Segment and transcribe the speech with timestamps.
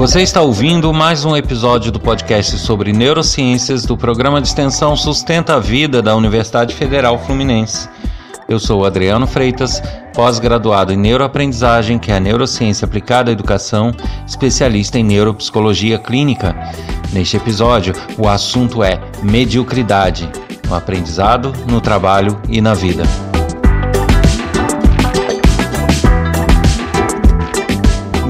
[0.00, 5.56] Você está ouvindo mais um episódio do podcast sobre neurociências do programa de extensão Sustenta
[5.56, 7.86] a Vida da Universidade Federal Fluminense.
[8.48, 9.82] Eu sou Adriano Freitas,
[10.14, 13.94] pós-graduado em neuroaprendizagem, que é a neurociência aplicada à educação,
[14.26, 16.56] especialista em neuropsicologia clínica.
[17.12, 20.30] Neste episódio, o assunto é mediocridade
[20.66, 23.02] no aprendizado, no trabalho e na vida.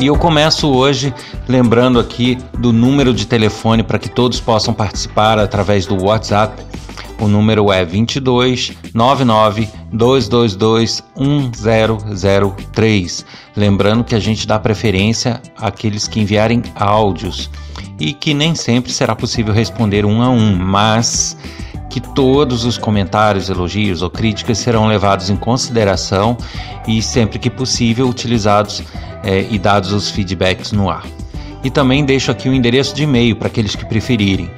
[0.00, 1.12] E eu começo hoje
[1.46, 6.64] lembrando aqui do número de telefone para que todos possam participar através do WhatsApp.
[7.20, 13.26] O número é 22 99 222 1003.
[13.54, 17.50] Lembrando que a gente dá preferência àqueles que enviarem áudios
[17.98, 21.36] e que nem sempre será possível responder um a um, mas
[21.90, 26.38] que todos os comentários, elogios ou críticas serão levados em consideração
[26.86, 28.82] e sempre que possível utilizados
[29.22, 31.04] é, e dados os feedbacks no ar.
[31.62, 34.50] E também deixo aqui o endereço de e-mail para aqueles que preferirem.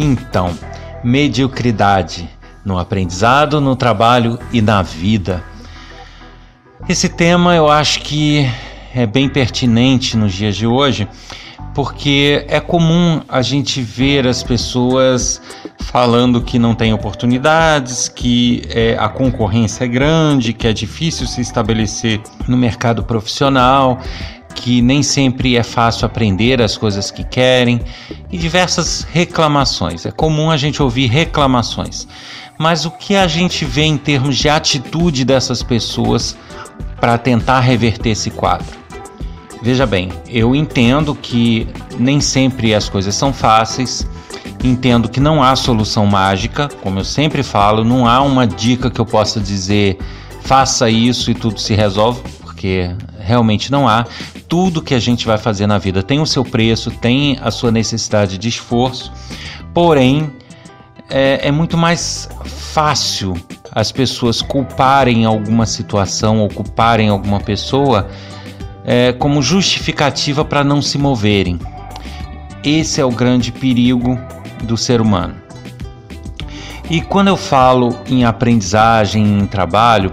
[0.01, 0.57] Então,
[1.03, 2.31] mediocridade
[2.65, 5.43] no aprendizado, no trabalho e na vida.
[6.89, 8.49] Esse tema eu acho que
[8.95, 11.09] é bem pertinente nos dias de hoje,
[11.75, 15.43] porque é comum a gente ver as pessoas
[15.81, 21.41] falando que não tem oportunidades, que é, a concorrência é grande, que é difícil se
[21.41, 23.99] estabelecer no mercado profissional
[24.59, 27.81] que nem sempre é fácil aprender as coisas que querem
[28.31, 30.05] e diversas reclamações.
[30.05, 32.09] É comum a gente ouvir reclamações.
[32.59, 36.37] Mas o que a gente vê em termos de atitude dessas pessoas
[37.01, 38.77] para tentar reverter esse quadro?
[39.63, 41.69] Veja bem, eu entendo que
[41.99, 44.07] nem sempre as coisas são fáceis,
[44.63, 49.01] entendo que não há solução mágica, como eu sempre falo, não há uma dica que
[49.01, 49.99] eu possa dizer
[50.49, 52.23] faça isso e tudo se resolve,
[52.59, 54.05] porque realmente não há.
[54.49, 57.71] Tudo que a gente vai fazer na vida tem o seu preço, tem a sua
[57.71, 59.13] necessidade de esforço,
[59.73, 60.33] porém
[61.09, 63.35] é, é muito mais fácil
[63.71, 68.09] as pessoas culparem alguma situação ou culparem alguma pessoa
[68.85, 71.61] é, como justificativa para não se moverem.
[72.65, 74.19] Esse é o grande perigo
[74.65, 75.37] do ser humano.
[76.91, 80.13] E quando eu falo em aprendizagem, em trabalho,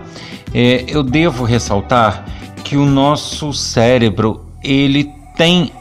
[0.53, 2.34] é, eu devo ressaltar
[2.65, 5.71] que o nosso cérebro ele tem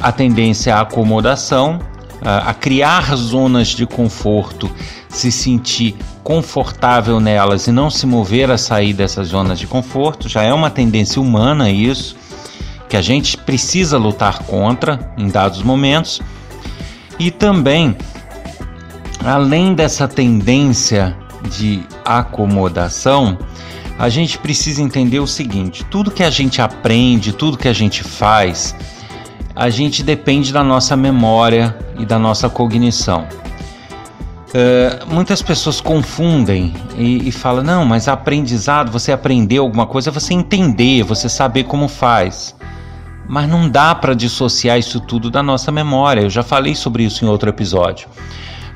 [0.00, 1.78] a tendência à acomodação,
[2.20, 4.68] a, criar zonas de conforto,
[5.08, 10.42] se sentir confortável nelas e não se mover a sair dessas zonas de conforto, já
[10.42, 12.16] é uma tendência humana isso,
[12.88, 16.20] que a gente precisa lutar contra em dados momentos.
[17.16, 17.96] E também,
[19.24, 21.16] além dessa tendência
[21.56, 23.38] de acomodação,
[23.98, 28.04] a gente precisa entender o seguinte: tudo que a gente aprende, tudo que a gente
[28.04, 28.74] faz,
[29.54, 33.26] a gente depende da nossa memória e da nossa cognição.
[34.48, 40.12] Uh, muitas pessoas confundem e, e falam: não, mas aprendizado, você aprender alguma coisa, é
[40.12, 42.56] você entender, você saber como faz.
[43.30, 46.22] Mas não dá para dissociar isso tudo da nossa memória.
[46.22, 48.08] Eu já falei sobre isso em outro episódio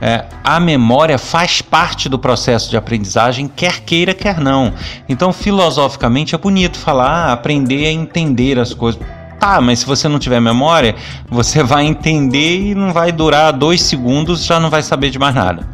[0.04, 4.74] é, a memória faz parte do processo de aprendizagem, quer queira, quer não.
[5.08, 9.00] Então, filosoficamente, é bonito falar, ah, aprender a entender as coisas.
[9.38, 10.96] Tá, mas se você não tiver memória,
[11.30, 15.36] você vai entender e não vai durar dois segundos, já não vai saber de mais
[15.36, 15.64] nada.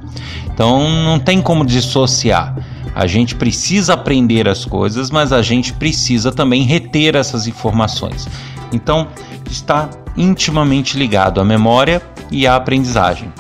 [0.44, 2.54] Então, não tem como dissociar.
[2.94, 8.28] A gente precisa aprender as coisas, mas a gente precisa também reter essas informações.
[8.74, 9.08] Então,
[9.50, 9.88] está
[10.19, 13.32] intimamente ligado à memória e à aprendizagem.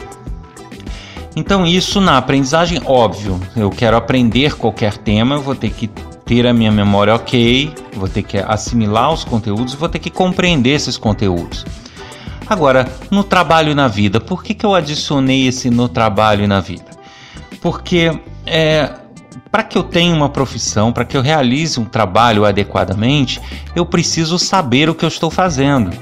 [1.38, 5.86] Então, isso na aprendizagem, óbvio, eu quero aprender qualquer tema, eu vou ter que
[6.26, 10.70] ter a minha memória ok, vou ter que assimilar os conteúdos, vou ter que compreender
[10.70, 11.64] esses conteúdos.
[12.44, 16.48] Agora, no trabalho e na vida, por que, que eu adicionei esse no trabalho e
[16.48, 16.90] na vida?
[17.60, 18.90] Porque é,
[19.48, 23.40] para que eu tenha uma profissão, para que eu realize um trabalho adequadamente,
[23.76, 25.96] eu preciso saber o que eu estou fazendo.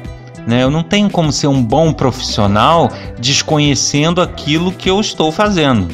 [0.46, 0.62] Né?
[0.62, 5.88] Eu não tenho como ser um bom profissional desconhecendo aquilo que eu estou fazendo.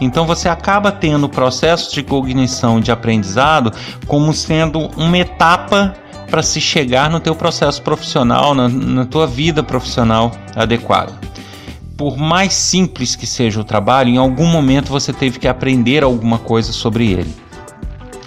[0.00, 3.72] Então você acaba tendo o processo de cognição de aprendizado
[4.06, 5.94] como sendo uma etapa
[6.30, 11.12] para se chegar no teu processo profissional, na, na tua vida profissional adequada.
[11.96, 16.38] Por mais simples que seja o trabalho, em algum momento você teve que aprender alguma
[16.38, 17.32] coisa sobre ele.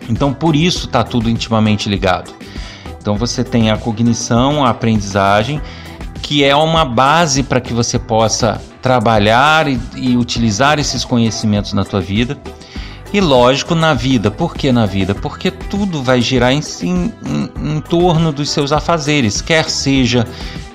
[0.10, 2.32] Então por isso está tudo intimamente ligado.
[3.00, 5.62] Então você tem a cognição, a aprendizagem,
[6.22, 11.84] que é uma base para que você possa trabalhar e, e, utilizar esses conhecimentos na
[11.84, 12.38] tua vida.
[13.14, 14.30] E lógico, na vida.
[14.30, 15.16] Por que na vida?
[15.16, 17.14] Porque tudo vai girar em, em,
[17.56, 20.28] em torno dos seus afazeres, quer seja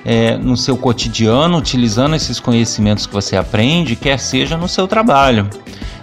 [0.03, 5.47] é, no seu cotidiano, utilizando esses conhecimentos que você aprende, quer seja no seu trabalho.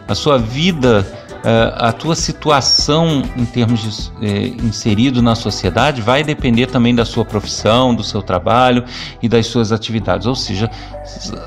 [0.06, 1.06] A sua vida
[1.42, 7.24] a tua situação em termos de eh, inserido na sociedade vai depender também da sua
[7.24, 8.84] profissão, do seu trabalho
[9.22, 10.70] e das suas atividades, ou seja,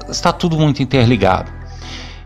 [0.09, 1.51] está tudo muito interligado.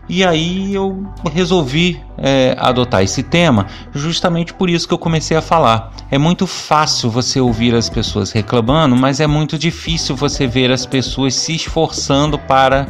[0.08, 5.42] E aí eu resolvi é, adotar esse tema justamente por isso que eu comecei a
[5.42, 5.92] falar.
[6.10, 10.86] É muito fácil você ouvir as pessoas reclamando, mas é muito difícil você ver as
[10.86, 12.88] pessoas se esforçando para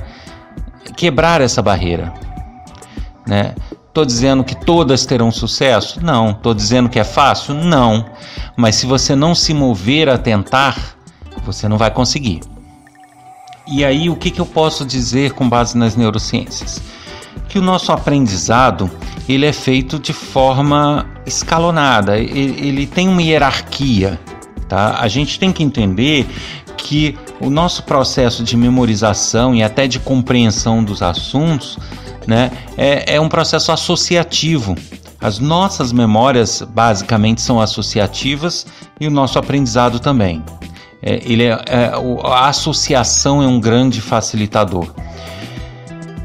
[0.96, 2.14] quebrar essa barreira.
[3.26, 3.52] Né?
[3.98, 5.98] Estou dizendo que todas terão sucesso?
[6.00, 6.30] Não.
[6.30, 7.52] Estou dizendo que é fácil?
[7.52, 8.06] Não.
[8.56, 10.96] Mas se você não se mover a tentar,
[11.44, 12.42] você não vai conseguir.
[13.66, 16.80] E aí, o que, que eu posso dizer com base nas neurociências?
[17.48, 18.88] Que o nosso aprendizado
[19.28, 24.20] ele é feito de forma escalonada, ele, ele tem uma hierarquia.
[24.68, 25.00] Tá?
[25.00, 26.24] A gente tem que entender
[26.76, 31.76] que o nosso processo de memorização e até de compreensão dos assuntos
[32.28, 32.52] né?
[32.76, 34.76] É, é um processo associativo.
[35.18, 38.66] As nossas memórias basicamente são associativas
[39.00, 40.44] e o nosso aprendizado também.
[41.02, 41.92] É, ele é, é,
[42.24, 44.92] a associação é um grande facilitador.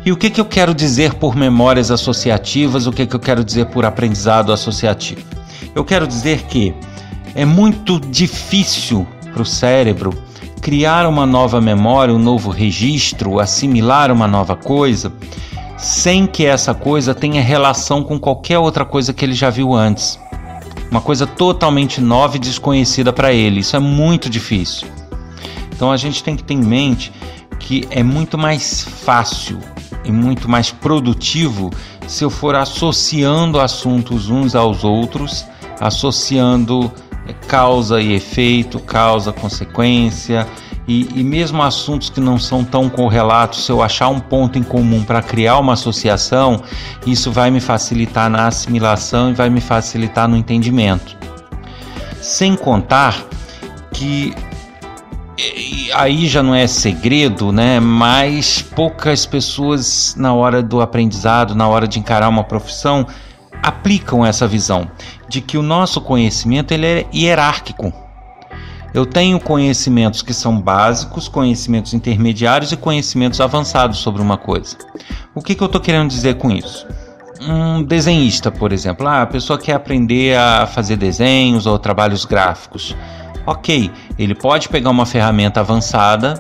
[0.06, 2.86] E o que, que eu quero dizer por memórias associativas?
[2.86, 5.22] O que, que eu quero dizer por aprendizado associativo?
[5.74, 6.76] Eu quero dizer que
[7.34, 10.12] é muito difícil para o cérebro
[10.62, 15.12] criar uma nova memória, um novo registro, assimilar uma nova coisa,
[15.78, 20.20] sem que essa coisa tenha relação com qualquer outra coisa que ele já viu antes.
[20.90, 23.62] Uma coisa totalmente nova e desconhecida para ele.
[23.62, 24.88] Isso é muito difícil.
[25.76, 27.12] Então a gente tem que ter em mente
[27.60, 29.60] que é muito mais fácil
[30.04, 31.72] e muito mais produtivo
[32.08, 35.46] se eu for associando assuntos uns aos outros,
[35.80, 36.92] associando
[37.48, 40.48] causa e efeito, causa, consequência,
[40.88, 44.64] e, e, mesmo assuntos que não são tão correlatos, se eu achar um ponto em
[44.64, 46.62] comum para criar uma associação,
[47.06, 51.18] isso vai me facilitar na assimilação e vai me facilitar no entendimento.
[52.22, 53.26] Sem contar
[53.94, 54.34] que
[55.94, 57.80] aí já não é segredo, né?
[57.80, 63.08] Mas poucas pessoas na hora do aprendizado, na hora de encarar uma profissão,
[63.62, 64.90] aplicam essa visão
[65.30, 68.03] de que o nosso conhecimento ele é hierárquico.
[68.94, 74.78] Eu tenho conhecimentos que são básicos, conhecimentos intermediários e conhecimentos avançados sobre uma coisa.
[75.34, 76.86] O que, que eu estou querendo dizer com isso?
[77.42, 82.96] Um desenhista, por exemplo, ah, a pessoa quer aprender a fazer desenhos ou trabalhos gráficos.
[83.48, 86.36] Ok, ele pode pegar uma ferramenta avançada,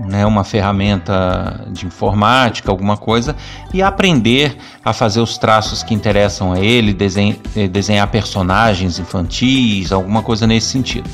[0.00, 3.36] né, uma ferramenta de informática, alguma coisa,
[3.72, 7.36] e aprender a fazer os traços que interessam a ele, desenhar,
[7.70, 11.08] desenhar personagens infantis, alguma coisa nesse sentido.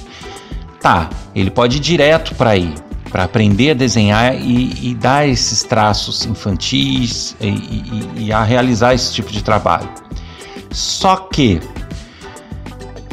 [0.84, 2.74] Tá, ele pode ir direto para aí,
[3.10, 8.92] para aprender a desenhar e, e, dar esses traços infantis e, e, e a realizar
[8.92, 9.88] esse tipo de trabalho.
[10.70, 11.58] Só que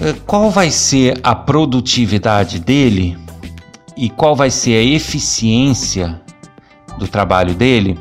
[0.02, 3.18] eh, qual vai ser a produtividade dele
[3.96, 6.22] e qual vai ser a eficiência
[7.00, 7.98] do trabalho dele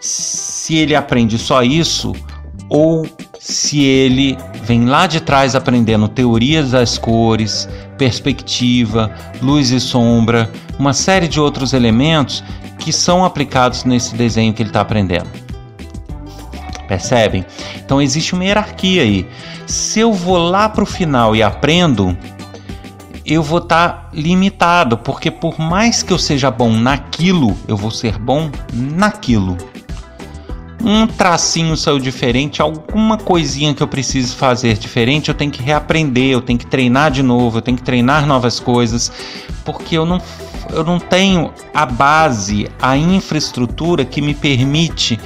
[0.00, 2.12] se ele aprende só isso
[2.68, 3.06] ou
[3.38, 10.92] se ele vem lá de trás aprendendo teorias das cores, perspectiva, luz e sombra, uma
[10.92, 12.42] série de outros elementos
[12.78, 15.28] que são aplicados nesse desenho que ele está aprendendo.
[16.88, 17.44] Percebem?
[17.84, 19.26] Então existe uma hierarquia aí.
[19.66, 22.16] Se eu vou lá para o final e aprendo,
[23.24, 27.90] eu vou estar tá limitado, porque por mais que eu seja bom naquilo, eu vou
[27.90, 29.56] ser bom naquilo
[30.84, 36.30] um tracinho saiu diferente, alguma coisinha que eu preciso fazer diferente, eu tenho que reaprender,
[36.30, 39.12] eu tenho que treinar de novo, eu tenho que treinar novas coisas,
[39.64, 40.20] porque eu não,
[40.70, 45.18] eu não tenho a base, a infraestrutura que me permite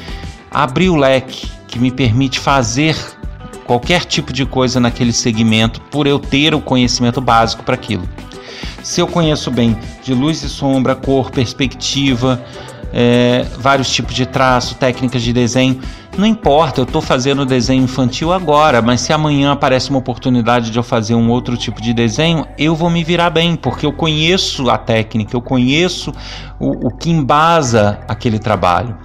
[0.50, 2.96] abrir o leque, que me permite fazer
[3.64, 8.08] qualquer tipo de coisa naquele segmento por eu ter o conhecimento básico para aquilo.
[8.82, 12.40] Se eu conheço bem de luz e sombra, cor, perspectiva,
[12.98, 15.78] é, vários tipos de traço, técnicas de desenho.
[16.16, 20.78] Não importa, eu estou fazendo desenho infantil agora, mas se amanhã aparece uma oportunidade de
[20.78, 24.70] eu fazer um outro tipo de desenho, eu vou me virar bem, porque eu conheço
[24.70, 26.10] a técnica, eu conheço
[26.58, 28.96] o, o que embasa aquele trabalho.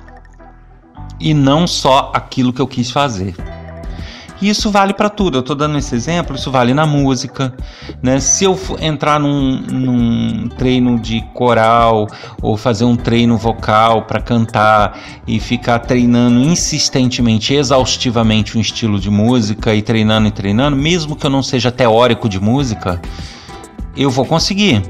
[1.20, 3.36] E não só aquilo que eu quis fazer.
[4.42, 5.38] E isso vale para tudo.
[5.38, 7.54] Eu estou dando esse exemplo, isso vale na música.
[8.02, 8.20] Né?
[8.20, 12.08] Se eu entrar num, num treino de coral
[12.42, 19.12] ou fazer um treino vocal para cantar e ficar treinando insistentemente, exaustivamente um estilo de
[19.12, 23.00] música e treinando e treinando, mesmo que eu não seja teórico de música,
[23.96, 24.82] eu vou conseguir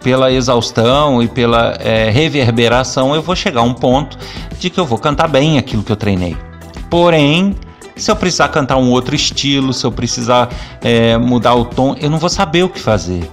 [0.00, 4.18] pela exaustão e pela é, reverberação, eu vou chegar a um ponto
[4.60, 6.36] de que eu vou cantar bem aquilo que eu treinei.
[6.90, 7.56] Porém,
[7.96, 10.48] se eu precisar cantar um outro estilo, se eu precisar
[10.80, 13.28] é, mudar o tom, eu não vou saber o que fazer.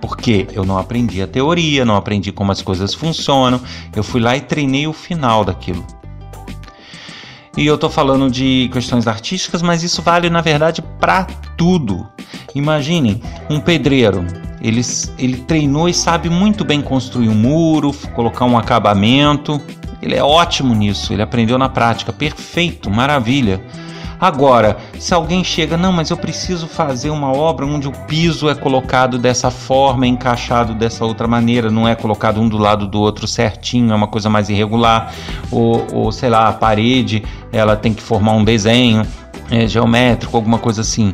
[0.00, 3.60] Porque eu não aprendi a teoria, não aprendi como as coisas funcionam.
[3.94, 5.84] Eu fui lá e treinei o final daquilo.
[7.56, 11.24] E eu estou falando de questões artísticas, mas isso vale na verdade para
[11.56, 12.06] tudo.
[12.54, 14.24] Imaginem um pedreiro.
[14.60, 14.82] Ele,
[15.18, 19.60] ele treinou e sabe muito bem construir um muro, colocar um acabamento,
[20.06, 23.60] ele é ótimo nisso, ele aprendeu na prática, perfeito, maravilha.
[24.18, 28.54] Agora, se alguém chega, não, mas eu preciso fazer uma obra onde o piso é
[28.54, 33.26] colocado dessa forma, encaixado dessa outra maneira, não é colocado um do lado do outro
[33.26, 35.12] certinho, é uma coisa mais irregular,
[35.50, 37.22] ou, ou sei lá, a parede
[37.52, 39.02] ela tem que formar um desenho
[39.50, 41.12] é, geométrico, alguma coisa assim.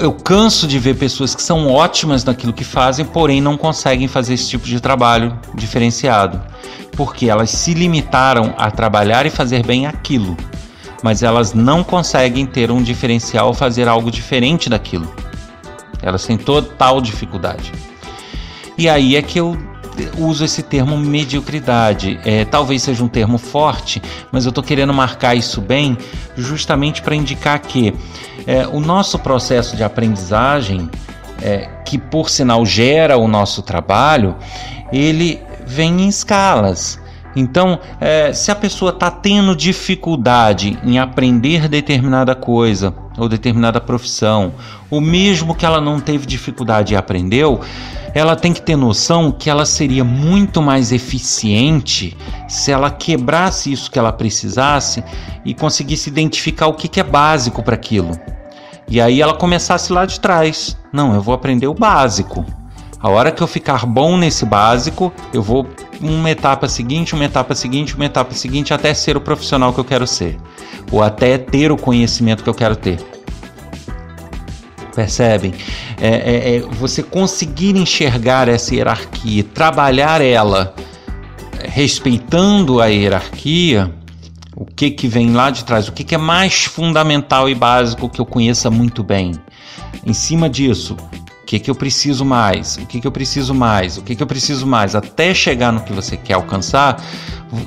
[0.00, 4.34] Eu canso de ver pessoas que são ótimas naquilo que fazem, porém não conseguem fazer
[4.34, 6.40] esse tipo de trabalho diferenciado
[6.96, 10.36] porque elas se limitaram a trabalhar e fazer bem aquilo,
[11.02, 15.14] mas elas não conseguem ter um diferencial fazer algo diferente daquilo.
[16.02, 17.70] Elas têm total dificuldade.
[18.78, 19.56] E aí é que eu
[20.18, 22.18] uso esse termo mediocridade.
[22.24, 25.96] É, talvez seja um termo forte, mas eu estou querendo marcar isso bem,
[26.36, 27.94] justamente para indicar que
[28.46, 30.90] é, o nosso processo de aprendizagem,
[31.42, 34.36] é, que por sinal gera o nosso trabalho,
[34.92, 36.98] ele vem em escalas.
[37.36, 44.54] Então, é, se a pessoa está tendo dificuldade em aprender determinada coisa ou determinada profissão,
[44.90, 47.60] ou mesmo que ela não teve dificuldade e aprendeu,
[48.14, 52.16] ela tem que ter noção que ela seria muito mais eficiente
[52.48, 55.04] se ela quebrasse isso que ela precisasse
[55.44, 58.18] e conseguisse identificar o que, que é básico para aquilo.
[58.88, 60.78] E aí ela começasse lá de trás.
[60.90, 62.46] Não, eu vou aprender o básico.
[63.06, 65.64] A hora que eu ficar bom nesse básico, eu vou
[66.00, 69.84] uma etapa seguinte, uma etapa seguinte, uma etapa seguinte, até ser o profissional que eu
[69.84, 70.36] quero ser,
[70.90, 72.98] ou até ter o conhecimento que eu quero ter.
[74.92, 75.54] Percebem?
[76.00, 80.74] É, é, é você conseguir enxergar essa hierarquia, trabalhar ela
[81.62, 83.94] respeitando a hierarquia,
[84.56, 88.08] o que que vem lá de trás, o que, que é mais fundamental e básico
[88.08, 89.30] que eu conheça muito bem.
[90.04, 90.96] Em cima disso,
[91.46, 92.76] que, que eu preciso mais?
[92.76, 93.96] O que, que eu preciso mais?
[93.96, 94.96] O que, que eu preciso mais?
[94.96, 97.00] Até chegar no que você quer alcançar,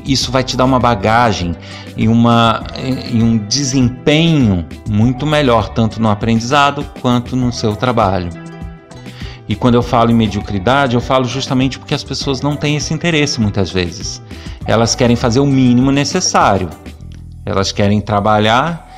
[0.06, 1.56] isso vai te dar uma bagagem
[1.96, 2.62] e, uma,
[3.10, 8.30] e um desempenho muito melhor, tanto no aprendizado quanto no seu trabalho.
[9.48, 12.94] E quando eu falo em mediocridade, eu falo justamente porque as pessoas não têm esse
[12.94, 14.22] interesse muitas vezes.
[14.66, 16.70] Elas querem fazer o mínimo necessário.
[17.46, 18.89] Elas querem trabalhar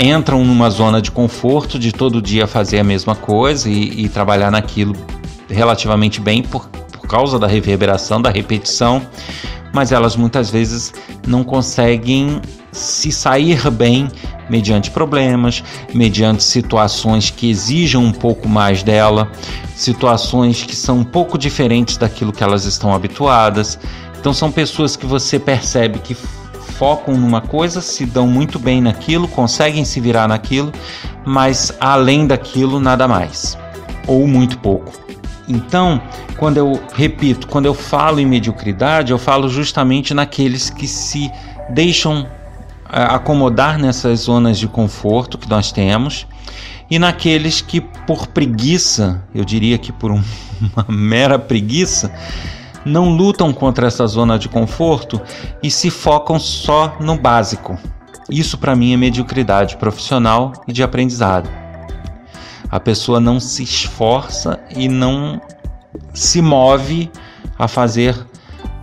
[0.00, 4.50] entram numa zona de conforto de todo dia fazer a mesma coisa e, e trabalhar
[4.50, 4.94] naquilo
[5.48, 9.02] relativamente bem por, por causa da reverberação, da repetição,
[9.72, 10.92] mas elas muitas vezes
[11.26, 12.40] não conseguem
[12.72, 14.08] se sair bem
[14.48, 15.62] mediante problemas,
[15.94, 19.30] mediante situações que exijam um pouco mais dela,
[19.76, 23.78] situações que são um pouco diferentes daquilo que elas estão habituadas.
[24.18, 26.16] Então são pessoas que você percebe que
[26.72, 30.72] focam numa coisa, se dão muito bem naquilo, conseguem se virar naquilo,
[31.24, 33.56] mas além daquilo, nada mais,
[34.06, 34.92] ou muito pouco.
[35.48, 36.00] Então,
[36.36, 41.30] quando eu repito, quando eu falo em mediocridade, eu falo justamente naqueles que se
[41.70, 42.26] deixam
[42.90, 46.26] é, acomodar nessas zonas de conforto que nós temos
[46.90, 50.22] e naqueles que por preguiça, eu diria que por uma
[50.88, 52.12] mera preguiça,
[52.84, 55.20] não lutam contra essa zona de conforto
[55.62, 57.78] e se focam só no básico.
[58.30, 61.48] Isso para mim é mediocridade profissional e de aprendizado.
[62.70, 65.40] A pessoa não se esforça e não
[66.14, 67.10] se move
[67.58, 68.16] a fazer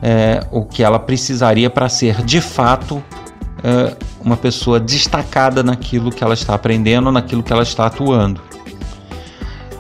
[0.02, 3.04] é, o que ela precisaria para ser de fato
[3.64, 8.42] é, uma pessoa destacada naquilo que ela está aprendendo, naquilo que ela está atuando.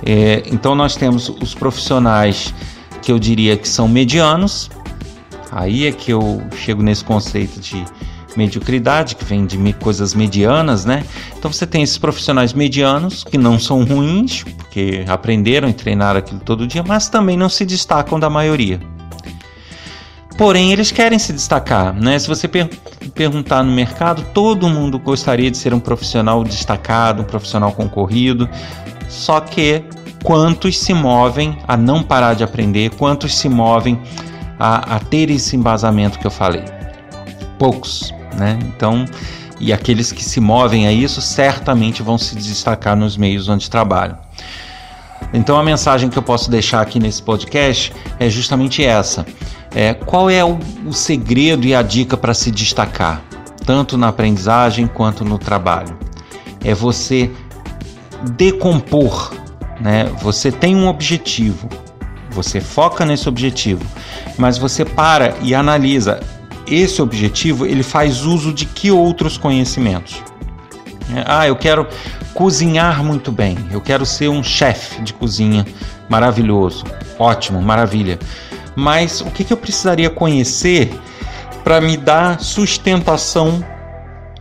[0.06, 2.54] É, então nós temos os profissionais
[3.02, 4.70] que eu diria que são medianos.
[5.52, 7.84] Aí é que eu chego nesse conceito de
[8.38, 11.04] mediocridade, que vem de coisas medianas, né?
[11.38, 16.40] Então você tem esses profissionais medianos que não são ruins, porque aprenderam e treinaram aquilo
[16.40, 18.80] todo dia, mas também não se destacam da maioria.
[20.38, 22.18] Porém, eles querem se destacar, né?
[22.18, 22.70] Se você per
[23.14, 28.48] perguntar no mercado, todo mundo gostaria de ser um profissional destacado, um profissional concorrido,
[29.10, 29.84] só que
[30.24, 34.00] quantos se movem a não parar de aprender, quantos se movem
[34.60, 36.64] a, a ter esse embasamento que eu falei?
[37.58, 38.58] Poucos, né?
[38.64, 39.06] Então,
[39.60, 44.18] e aqueles que se movem a isso certamente vão se destacar nos meios onde trabalham.
[45.34, 49.26] Então a mensagem que eu posso deixar aqui nesse podcast é justamente essa.
[49.76, 53.22] É, qual é o, o segredo e a dica para se destacar,
[53.66, 55.98] tanto na aprendizagem quanto no trabalho?
[56.64, 57.30] É você
[58.32, 59.32] decompor,
[59.80, 60.06] né?
[60.22, 61.70] Você tem um objetivo,
[62.30, 63.86] você foca nesse objetivo,
[64.38, 66.20] mas você para e analisa
[66.68, 70.22] esse objetivo, ele faz uso de que outros conhecimentos?
[71.16, 71.88] É, ah, eu quero
[72.34, 75.66] cozinhar muito bem, eu quero ser um chefe de cozinha
[76.08, 76.84] maravilhoso,
[77.18, 78.20] ótimo, maravilha.
[78.76, 80.92] Mas o que, que eu precisaria conhecer
[81.64, 83.64] para me dar sustentação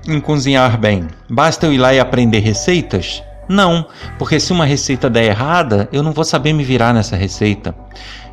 [0.07, 1.09] em cozinhar bem?
[1.29, 3.23] Basta eu ir lá e aprender receitas?
[3.49, 3.87] Não,
[4.19, 7.75] porque se uma receita der errada, eu não vou saber me virar nessa receita.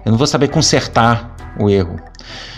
[0.05, 1.99] Eu não vou saber consertar o erro.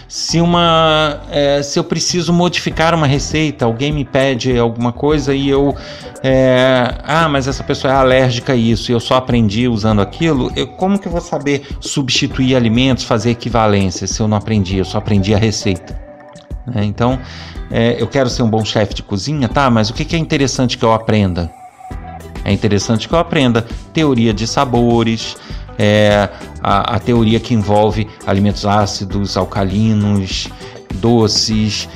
[0.08, 5.50] Se uma, é, se eu preciso modificar uma receita, alguém me pede alguma coisa e
[5.50, 5.76] eu,
[6.24, 10.50] é, ah, mas essa pessoa é alérgica a isso e eu só aprendi usando aquilo,
[10.56, 14.86] eu, como que eu vou saber substituir alimentos, fazer equivalência se eu não aprendi, eu
[14.86, 16.00] só aprendi a receita?
[16.74, 17.20] É, então,
[17.70, 19.70] é, eu quero ser um bom chefe de cozinha, tá?
[19.70, 21.52] Mas o que, que é interessante que eu aprenda?
[22.48, 25.36] É interessante que eu aprenda teoria de sabores,
[25.78, 26.30] é,
[26.64, 30.48] a, a teoria que envolve alimentos ácidos, alcalinos,
[30.96, 31.90] doces,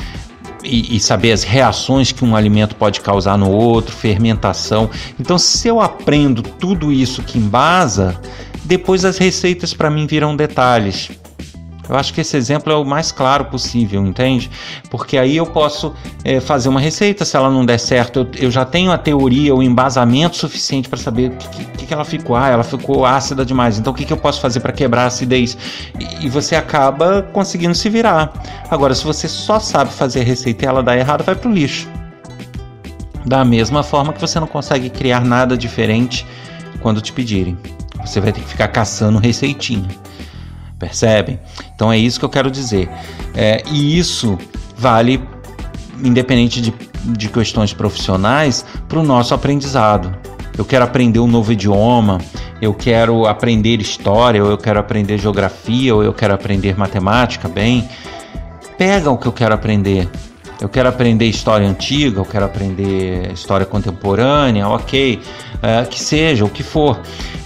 [0.62, 4.90] e, e, saber as reações que um alimento pode causar no outro, fermentação.
[5.18, 8.20] Então, se eu aprendo tudo isso que embasa,
[8.66, 11.10] depois as receitas para mim viram detalhes.
[11.92, 14.50] Eu acho que esse exemplo é o mais claro possível, entende?
[14.90, 18.52] Porque aí eu posso é, fazer uma receita, se ela não der certo, eu, eu
[18.52, 22.38] já tenho a teoria, o embasamento suficiente para saber o que, que, que, ela ficou.
[22.38, 25.08] Ah, ela ficou ácida demais, então o que, que eu posso fazer para quebrar a
[25.08, 25.58] acidez?
[26.00, 28.32] E, e, você acaba conseguindo se virar.
[28.70, 31.90] Agora, se você só sabe fazer a receita e ela dá errado, vai pro lixo.
[33.26, 36.26] Da mesma forma que você não consegue criar nada diferente
[36.80, 37.58] quando te pedirem.
[38.00, 39.90] Você vai ter que ficar caçando receitinha.
[40.82, 41.40] Percebem?
[41.76, 42.90] Então é isso que eu quero dizer.
[43.36, 44.36] É, e isso
[44.76, 45.22] vale,
[46.04, 46.74] independente de,
[47.06, 50.12] de questões profissionais, para o nosso aprendizado.
[50.58, 52.18] Eu quero aprender um novo idioma,
[52.60, 57.88] eu quero aprender história, ou eu quero aprender geografia, ou eu quero aprender matemática bem.
[58.76, 60.10] Pega o que eu quero aprender.
[60.60, 65.20] Eu quero aprender história antiga, eu quero aprender história contemporânea, ok,
[65.62, 67.00] é, que seja, o que for.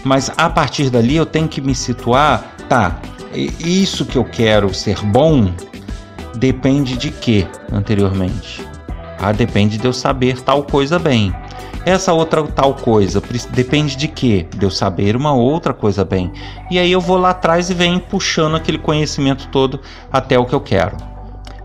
[0.06, 3.00] Mas a partir dali eu tenho que me situar, tá,
[3.36, 5.52] isso que eu quero ser bom
[6.36, 8.65] depende de quê anteriormente?
[9.19, 11.34] Ah, depende de eu saber tal coisa bem.
[11.86, 13.21] Essa outra tal coisa
[13.52, 14.48] depende de quê?
[14.56, 16.32] De eu saber uma outra coisa bem.
[16.69, 19.80] E aí eu vou lá atrás e venho puxando aquele conhecimento todo
[20.12, 20.98] até o que eu quero.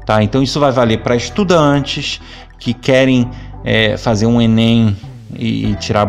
[0.05, 0.23] Tá?
[0.23, 2.21] Então isso vai valer para estudantes
[2.59, 3.31] que querem
[3.65, 4.97] é, fazer um Enem
[5.35, 6.07] e, e tirar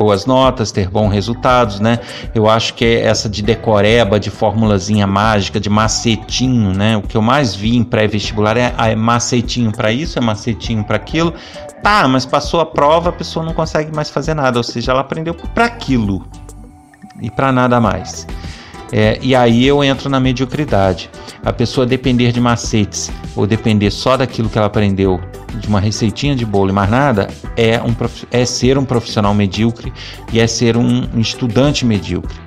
[0.00, 1.98] boas notas, ter bons resultados, né?
[2.34, 6.96] Eu acho que é essa de decoreba, de formulazinha mágica, de macetinho, né?
[6.96, 10.96] O que eu mais vi em pré-vestibular é, é macetinho para isso, é macetinho para
[10.96, 11.34] aquilo.
[11.82, 15.02] Tá, mas passou a prova, a pessoa não consegue mais fazer nada, ou seja, ela
[15.02, 16.26] aprendeu para aquilo
[17.20, 18.26] e para nada mais.
[18.90, 21.10] É, e aí eu entro na mediocridade.
[21.44, 25.20] A pessoa depender de macetes ou depender só daquilo que ela aprendeu
[25.58, 27.94] de uma receitinha de bolo e mais nada é, um,
[28.30, 29.92] é ser um profissional medíocre
[30.32, 32.38] e é ser um, estudante medíocre.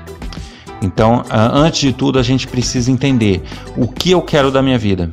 [0.82, 3.42] Então, antes de tudo, a gente precisa entender
[3.78, 5.12] o que eu quero da minha vida.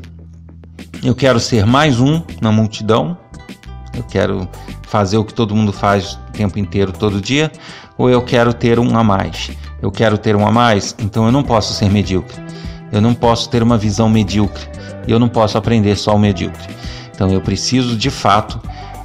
[1.03, 3.16] Eu quero ser mais um na multidão,
[3.96, 4.48] eu quero
[4.83, 7.53] fazer o que todo mundo faz o tempo inteiro, todo dia,
[7.96, 9.50] ou eu quero ter um a mais.
[9.81, 12.37] Eu quero ter um a mais, então eu não posso ser medíocre.
[12.92, 14.66] Eu não posso ter uma visão medíocre.
[15.07, 16.74] Eu não posso aprender só o medíocre.
[17.20, 18.59] Então eu preciso de fato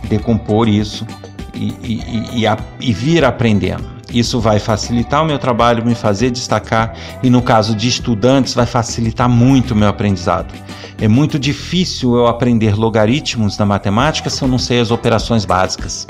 [0.08, 1.06] decompor isso
[1.54, 3.84] e, e, e, a, e vir aprendendo.
[4.10, 8.65] Isso vai facilitar o meu trabalho, me fazer destacar e, no caso de estudantes, vai
[8.65, 10.54] facilitar muito o meu aprendizado.
[10.97, 16.08] É muito difícil eu aprender logaritmos na matemática se eu não sei as operações básicas.